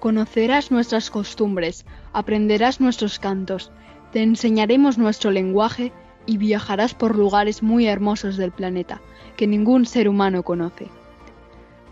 [0.00, 3.72] Conocerás nuestras costumbres, aprenderás nuestros cantos,
[4.12, 5.94] te enseñaremos nuestro lenguaje
[6.26, 9.00] y viajarás por lugares muy hermosos del planeta
[9.38, 10.88] que ningún ser humano conoce.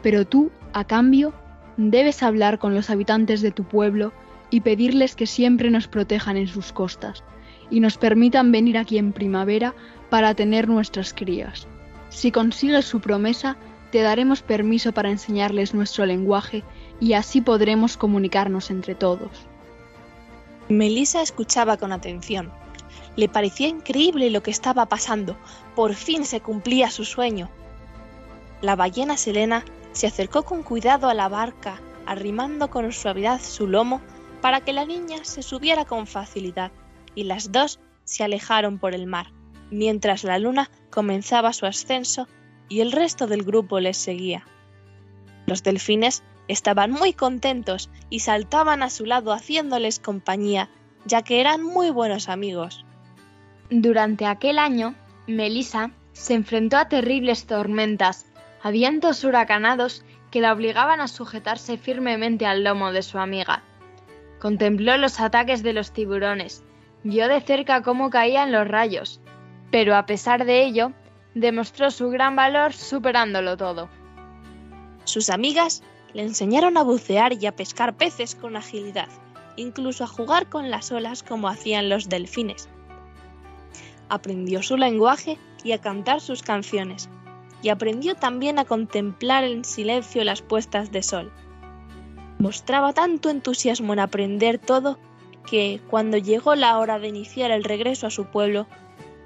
[0.03, 1.33] Pero tú, a cambio,
[1.79, 4.13] debes hablar con los habitantes de tu pueblo
[4.51, 7.25] y pedirles que siempre nos protejan en sus costas
[7.71, 9.75] y nos permitan venir aquí en primavera
[10.11, 11.67] para tener nuestras crías.
[12.09, 13.57] Si consigues su promesa,
[13.91, 16.65] te daremos permiso para enseñarles nuestro lenguaje
[17.01, 19.31] y así podremos comunicarnos entre todos.
[20.69, 22.51] Melissa escuchaba con atención.
[23.17, 25.37] Le parecía increíble lo que estaba pasando.
[25.75, 27.49] Por fin se cumplía su sueño.
[28.63, 34.01] La ballena Selena se acercó con cuidado a la barca, arrimando con suavidad su lomo
[34.41, 36.73] para que la niña se subiera con facilidad,
[37.15, 39.33] y las dos se alejaron por el mar,
[39.71, 42.29] mientras la luna comenzaba su ascenso
[42.69, 44.45] y el resto del grupo les seguía.
[45.47, 50.71] Los delfines estaban muy contentos y saltaban a su lado haciéndoles compañía,
[51.05, 52.85] ya que eran muy buenos amigos.
[53.71, 54.95] Durante aquel año,
[55.27, 58.27] Melissa se enfrentó a terribles tormentas,
[58.63, 63.63] a vientos huracanados que la obligaban a sujetarse firmemente al lomo de su amiga.
[64.39, 66.65] Contempló los ataques de los tiburones,
[67.05, 69.21] vio de cerca cómo caían los rayos,
[69.71, 70.93] pero a pesar de ello,
[71.35, 73.89] demostró su gran valor superándolo todo.
[75.05, 75.83] Sus amigas
[76.15, 79.09] le enseñaron a bucear y a pescar peces con agilidad,
[79.57, 82.69] incluso a jugar con las olas como hacían los delfines.
[84.09, 87.11] Aprendió su lenguaje y a cantar sus canciones,
[87.63, 91.33] y aprendió también a contemplar en silencio las puestas de sol.
[92.39, 94.99] Mostraba tanto entusiasmo en aprender todo
[95.47, 98.67] que, cuando llegó la hora de iniciar el regreso a su pueblo,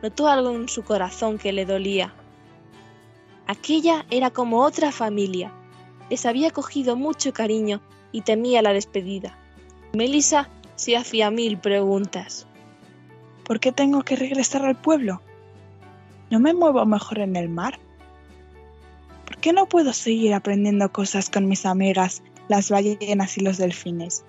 [0.03, 2.15] notó algo en su corazón que le dolía.
[3.47, 5.53] Aquella era como otra familia.
[6.11, 7.81] Les había cogido mucho cariño
[8.13, 9.39] y temía la despedida.
[9.93, 12.47] Melissa se hacía mil preguntas.
[13.45, 15.23] ¿Por qué tengo que regresar al pueblo?
[16.31, 17.79] ¿No me muevo mejor en el mar?
[19.25, 24.25] ¿Por qué no puedo seguir aprendiendo cosas con mis amigas, las ballenas y los delfines?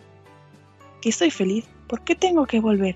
[1.01, 2.95] Que soy feliz, ¿por qué tengo que volver?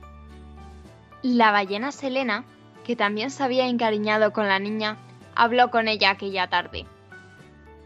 [1.23, 2.45] La ballena Selena,
[2.85, 4.97] que también se había encariñado con la niña,
[5.35, 6.85] habló con ella aquella tarde.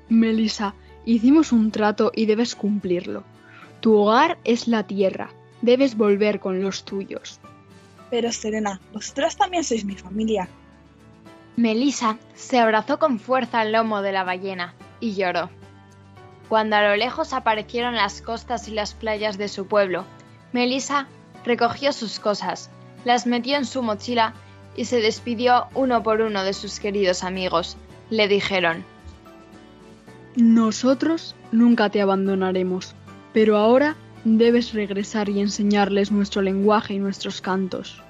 [0.10, 3.24] Melissa, hicimos un trato y debes cumplirlo.
[3.80, 5.30] Tu hogar es la tierra,
[5.62, 7.40] debes volver con los tuyos.
[8.10, 10.50] Pero Serena, vosotras también sois mi familia.
[11.56, 15.50] Melissa se abrazó con fuerza al lomo de la ballena y lloró.
[16.50, 20.06] Cuando a lo lejos aparecieron las costas y las playas de su pueblo,
[20.58, 21.06] Melissa
[21.46, 22.72] recogió sus cosas,
[23.06, 24.34] las metió en su mochila
[24.76, 27.78] y se despidió uno por uno de sus queridos amigos.
[28.10, 28.84] Le dijeron,
[30.36, 32.96] Nosotros nunca te abandonaremos,
[33.34, 38.02] pero ahora debes regresar y enseñarles nuestro lenguaje y nuestros cantos.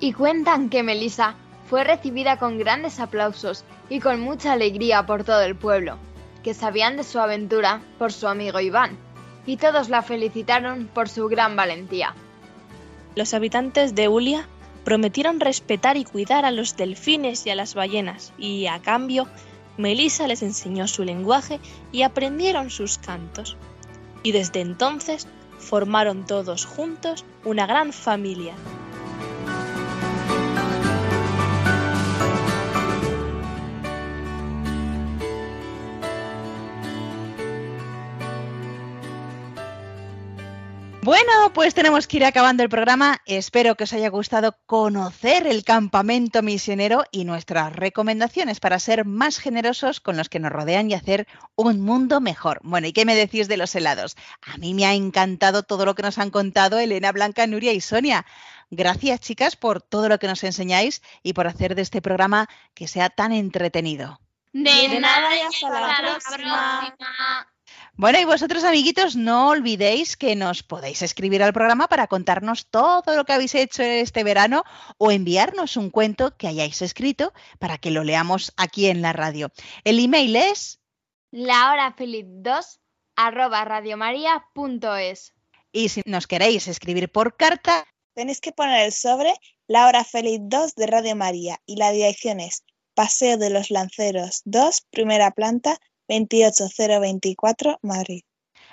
[0.00, 1.36] Y cuentan que Melissa
[1.70, 5.98] fue recibida con grandes aplausos y con mucha alegría por todo el pueblo,
[6.42, 8.98] que sabían de su aventura por su amigo Iván,
[9.48, 12.14] y todos la felicitaron por su gran valentía.
[13.14, 14.46] Los habitantes de Ulia
[14.84, 19.26] prometieron respetar y cuidar a los delfines y a las ballenas, y a cambio,
[19.78, 21.60] Melissa les enseñó su lenguaje
[21.92, 23.56] y aprendieron sus cantos.
[24.22, 25.26] Y desde entonces
[25.58, 28.52] formaron todos juntos una gran familia.
[41.08, 43.22] Bueno, pues tenemos que ir acabando el programa.
[43.24, 49.38] Espero que os haya gustado conocer el campamento misionero y nuestras recomendaciones para ser más
[49.38, 52.60] generosos con los que nos rodean y hacer un mundo mejor.
[52.62, 54.16] Bueno, ¿y qué me decís de los helados?
[54.42, 57.80] A mí me ha encantado todo lo que nos han contado Elena, Blanca, Nuria y
[57.80, 58.26] Sonia.
[58.70, 62.86] Gracias, chicas, por todo lo que nos enseñáis y por hacer de este programa que
[62.86, 64.20] sea tan entretenido.
[64.52, 66.94] De, nada y hasta la próxima.
[68.00, 73.16] Bueno, y vosotros, amiguitos, no olvidéis que nos podéis escribir al programa para contarnos todo
[73.16, 74.62] lo que habéis hecho este verano
[74.98, 79.50] o enviarnos un cuento que hayáis escrito para que lo leamos aquí en la radio.
[79.82, 80.78] El email es
[81.32, 82.80] La hora feliz 2
[83.16, 85.34] arroba radiomaria.es.
[85.72, 87.84] y si nos queréis escribir por carta,
[88.14, 89.34] Tenéis que poner el sobre
[89.66, 92.62] La Hora Feliz 2 de Radio María y la dirección es
[92.94, 98.22] Paseo de los Lanceros 2, primera planta, 28024, Madrid.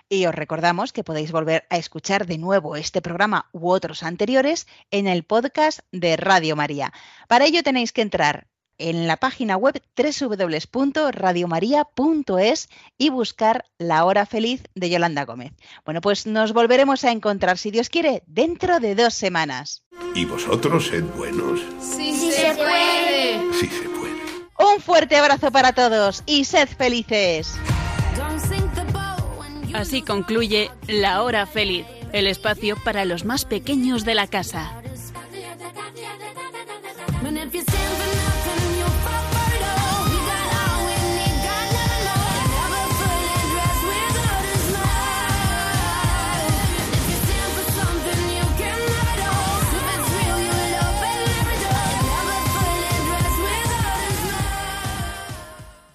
[0.07, 4.67] Y os recordamos que podéis volver a escuchar de nuevo este programa u otros anteriores
[4.91, 6.93] en el podcast de Radio María.
[7.27, 14.63] Para ello tenéis que entrar en la página web www.radiomaria.es y buscar La Hora Feliz
[14.75, 15.51] de Yolanda Gómez.
[15.85, 19.83] Bueno, pues nos volveremos a encontrar, si Dios quiere, dentro de dos semanas.
[20.13, 21.61] Y vosotros sed buenos.
[21.79, 22.94] Sí, se puede.
[24.75, 27.55] Un fuerte abrazo para todos y sed felices.
[29.73, 34.73] Así concluye La Hora Feliz, el espacio para los más pequeños de la casa.